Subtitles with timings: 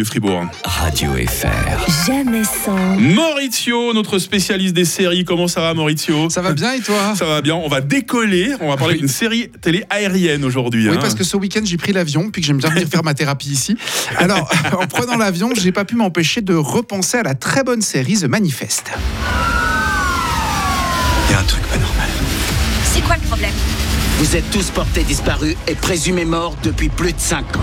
[0.00, 0.46] de Fribourg.
[0.64, 2.06] Radio FR.
[2.06, 2.96] Jamais sans.
[2.98, 5.24] Maurizio, notre spécialiste des séries.
[5.24, 6.30] Comment ça va, Maurizio?
[6.30, 7.14] Ça va bien et toi?
[7.14, 7.54] Ça va bien.
[7.54, 8.54] On va décoller.
[8.60, 10.88] On va parler d'une série télé aérienne aujourd'hui.
[10.88, 10.98] Oui, hein.
[11.00, 13.50] parce que ce week-end, j'ai pris l'avion, puis que j'aime bien venir faire ma thérapie
[13.50, 13.76] ici.
[14.16, 18.16] Alors, en prenant l'avion, j'ai pas pu m'empêcher de repenser à la très bonne série
[18.16, 18.92] The Manifest.
[21.28, 22.08] Il y a un truc pas normal.
[22.84, 23.52] C'est quoi le problème?
[24.18, 27.60] Vous êtes tous portés disparus et présumés morts depuis plus de 5 ans.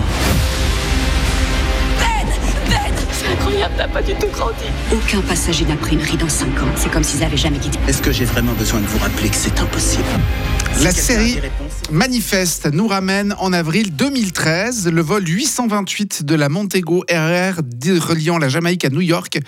[3.48, 4.64] Incroyable, t'as pas du tout grandi.
[4.92, 6.66] Aucun passager n'a pris une ride en 5 ans.
[6.76, 7.78] C'est comme s'ils avaient jamais quitté.
[7.88, 10.04] Est-ce que j'ai vraiment besoin de vous rappeler que c'est impossible?
[10.82, 11.40] La série
[11.90, 14.88] des réponses- Manifest nous ramène en avril 2013.
[14.90, 17.60] Le vol 828 de la Montego RR
[18.00, 19.38] reliant la Jamaïque à New York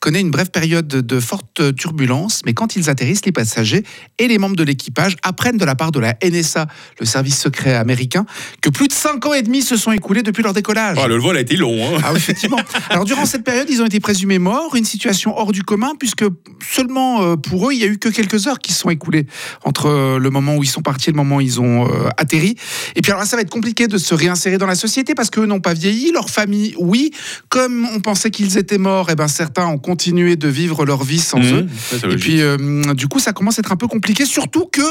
[0.00, 3.84] connaît une brève période de forte turbulence, mais quand ils atterrissent, les passagers
[4.18, 6.66] et les membres de l'équipage apprennent de la part de la NSA,
[7.00, 8.26] le service secret américain,
[8.62, 10.98] que plus de 5 ans et demi se sont écoulés depuis leur décollage.
[11.00, 11.96] Ah, le vol a été long.
[11.96, 12.00] hein.
[12.04, 12.60] Ah oui, effectivement.
[12.90, 16.24] Alors durant cette période, ils ont été présumés morts, une situation hors du commun, puisque
[16.60, 19.26] seulement euh, pour eux, il y a eu que quelques heures qui se sont écoulées
[19.64, 22.56] entre euh, le moment où ils sont partis et le moment où ils ont atterri.
[22.96, 25.30] Et puis alors là, ça va être compliqué de se réinsérer dans la société parce
[25.30, 27.10] qu'eux n'ont pas vieilli, leur famille, oui.
[27.48, 31.20] Comme on pensait qu'ils étaient morts, et ben certains ont continué de vivre leur vie
[31.20, 31.62] sans eux.
[31.62, 32.20] Mmh, c'est Et logique.
[32.20, 34.82] puis, euh, du coup, ça commence à être un peu compliqué, surtout que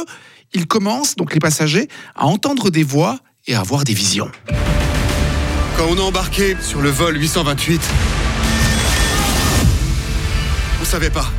[0.53, 4.29] ils commencent, donc les passagers, à entendre des voix et à avoir des visions.
[5.77, 7.81] Quand on a embarqué sur le vol 828,
[10.81, 11.29] on savait pas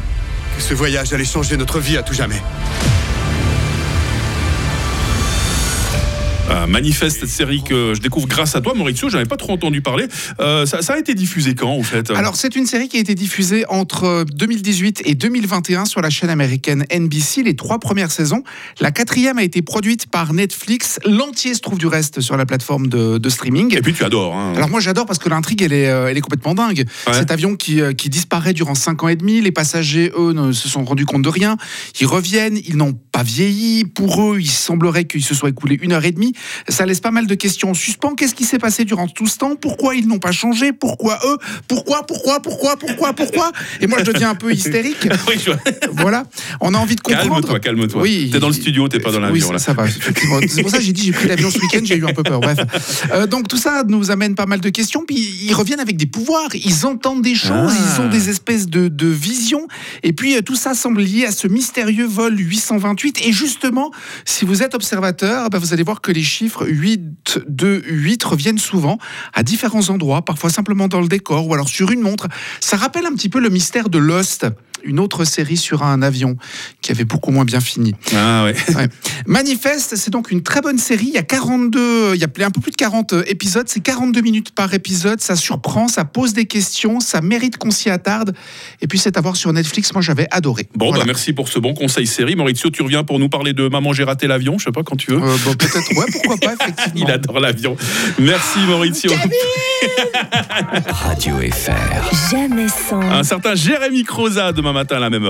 [0.57, 2.43] que ce voyage allait changer notre vie à tout jamais.
[6.49, 9.09] Ah, Manifeste, cette série que je découvre grâce à toi, Maurizio.
[9.09, 10.07] J'en avais pas trop entendu parler.
[10.41, 13.01] Euh, ça, ça a été diffusé quand, en fait Alors, c'est une série qui a
[13.01, 18.43] été diffusée entre 2018 et 2021 sur la chaîne américaine NBC, les trois premières saisons.
[18.81, 20.99] La quatrième a été produite par Netflix.
[21.05, 23.77] L'entier se trouve du reste sur la plateforme de, de streaming.
[23.77, 24.35] Et puis tu adores.
[24.35, 24.53] hein.
[24.57, 26.85] Alors moi j'adore parce que l'intrigue elle est, euh, elle est complètement dingue.
[27.07, 27.13] Ouais.
[27.13, 30.53] Cet avion qui, euh, qui disparaît durant 5 ans et demi, les passagers eux ne
[30.53, 31.57] se sont rendus compte de rien.
[32.01, 33.85] Ils reviennent, ils n'ont pas vieilli.
[33.85, 36.33] Pour eux, il semblerait qu'il se soit écoulé une heure et demie.
[36.69, 38.15] Ça laisse pas mal de questions en suspens.
[38.15, 39.57] Qu'est-ce qui s'est passé durant tout ce temps?
[39.57, 40.73] Pourquoi ils n'ont pas changé?
[40.73, 41.39] Pourquoi eux?
[41.69, 43.53] Pourquoi Pourquoi Pourquoi Pourquoi Pourquoi?
[43.81, 45.09] Et moi je deviens un peu hystérique.
[45.29, 45.51] Oui, je-
[45.93, 46.25] voilà,
[46.61, 47.35] on a envie de comprendre.
[47.41, 48.03] Calme-toi, calme-toi.
[48.03, 49.47] Oui, T'es dans le studio, t'es pas dans oui, l'avion.
[49.49, 49.59] ça, là.
[49.59, 49.85] ça va.
[50.49, 52.23] C'est pour ça que j'ai dit j'ai pris l'avion ce week-end, j'ai eu un peu
[52.23, 52.41] peur.
[52.41, 52.59] Bref.
[53.13, 55.05] Euh, donc tout ça nous amène pas mal de questions.
[55.07, 57.95] Puis ils reviennent avec des pouvoirs, ils entendent des choses, Ah.
[57.97, 59.67] ils ont des espèces de, de visions.
[60.03, 63.21] Et puis euh, tout ça semble lié à ce mystérieux vol 828.
[63.27, 63.91] Et justement,
[64.25, 68.59] si vous êtes observateur, ben, vous allez voir que les chiffres 8, 2, 8 reviennent
[68.59, 68.99] souvent
[69.35, 72.29] à différents endroits, parfois simplement dans le décor ou alors sur une montre.
[72.61, 74.47] Ça rappelle un petit peu le mystère de Lost.
[74.85, 76.37] Une autre série sur un avion
[76.81, 77.95] qui avait beaucoup moins bien fini.
[78.15, 78.55] Ah ouais.
[78.75, 78.89] Ouais.
[79.27, 81.07] Manifeste, c'est donc une très bonne série.
[81.09, 83.69] Il y a 42, il y a un peu plus de 40 épisodes.
[83.69, 85.21] C'est 42 minutes par épisode.
[85.21, 88.35] Ça surprend, ça pose des questions, ça mérite qu'on s'y attarde.
[88.81, 89.93] Et puis c'est à voir sur Netflix.
[89.93, 90.69] Moi, j'avais adoré.
[90.75, 91.01] Bon, Voilà.
[91.01, 92.37] bah merci pour ce bon conseil série.
[92.37, 94.59] Maurizio, tu reviens pour nous parler de Maman, j'ai raté l'avion.
[94.59, 95.23] Je sais pas quand tu veux.
[95.23, 97.07] Euh, bon, peut-être, ouais, pourquoi pas, effectivement.
[97.07, 97.77] Il adore l'avion.
[98.19, 99.11] Merci, Maurizio.
[100.89, 102.31] Radio FR.
[102.31, 103.01] Jamais sans.
[103.01, 105.25] Un certain Jérémy Croza matin à la même.